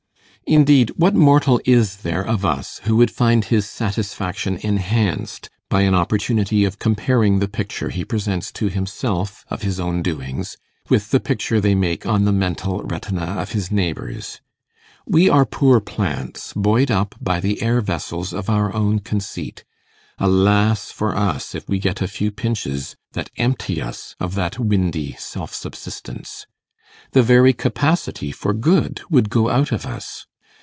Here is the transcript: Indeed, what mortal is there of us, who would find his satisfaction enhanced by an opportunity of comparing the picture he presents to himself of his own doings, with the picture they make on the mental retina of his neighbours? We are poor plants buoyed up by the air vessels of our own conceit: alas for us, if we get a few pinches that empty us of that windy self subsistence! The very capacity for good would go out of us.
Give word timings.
Indeed, 0.47 0.91
what 0.97 1.13
mortal 1.15 1.61
is 1.65 1.97
there 1.97 2.25
of 2.27 2.43
us, 2.43 2.81
who 2.83 2.97
would 2.97 3.11
find 3.11 3.45
his 3.45 3.65
satisfaction 3.69 4.57
enhanced 4.57 5.49
by 5.69 5.81
an 5.81 5.93
opportunity 5.95 6.65
of 6.65 6.79
comparing 6.79 7.37
the 7.39 7.47
picture 7.47 7.87
he 7.89 8.03
presents 8.03 8.51
to 8.53 8.67
himself 8.67 9.45
of 9.49 9.61
his 9.61 9.79
own 9.79 10.01
doings, 10.01 10.57
with 10.89 11.11
the 11.11 11.19
picture 11.21 11.61
they 11.61 11.73
make 11.75 12.05
on 12.07 12.25
the 12.25 12.33
mental 12.33 12.81
retina 12.83 13.21
of 13.39 13.51
his 13.51 13.71
neighbours? 13.71 14.41
We 15.05 15.29
are 15.29 15.45
poor 15.45 15.79
plants 15.79 16.51
buoyed 16.53 16.89
up 16.91 17.15
by 17.21 17.39
the 17.39 17.61
air 17.61 17.79
vessels 17.79 18.33
of 18.33 18.49
our 18.49 18.73
own 18.73 18.99
conceit: 18.99 19.63
alas 20.17 20.89
for 20.91 21.15
us, 21.15 21.53
if 21.55 21.69
we 21.69 21.77
get 21.79 22.01
a 22.01 22.07
few 22.09 22.29
pinches 22.31 22.95
that 23.13 23.29
empty 23.37 23.79
us 23.79 24.15
of 24.19 24.33
that 24.35 24.59
windy 24.59 25.15
self 25.17 25.53
subsistence! 25.53 26.45
The 27.11 27.23
very 27.23 27.53
capacity 27.53 28.31
for 28.33 28.53
good 28.55 28.99
would 29.09 29.29
go 29.29 29.47
out 29.47 29.71
of 29.71 29.85
us. 29.85 30.25